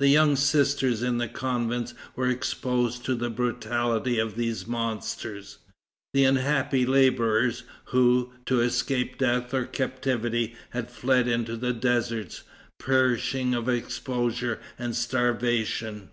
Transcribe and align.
The 0.00 0.08
young 0.08 0.34
sisters 0.34 1.00
in 1.04 1.18
the 1.18 1.28
convents 1.28 1.94
were 2.16 2.28
exposed 2.28 3.04
to 3.04 3.14
the 3.14 3.30
brutality 3.30 4.18
of 4.18 4.34
these 4.34 4.66
monsters. 4.66 5.58
The 6.12 6.24
unhappy 6.24 6.84
laborers, 6.84 7.62
who, 7.84 8.32
to 8.46 8.60
escape 8.60 9.16
death 9.18 9.54
or 9.54 9.64
captivity, 9.66 10.56
had 10.70 10.90
fled 10.90 11.28
into 11.28 11.56
the 11.56 11.72
deserts, 11.72 12.42
perished 12.80 13.32
of 13.36 13.68
exposure 13.68 14.58
and 14.76 14.96
starvation. 14.96 16.10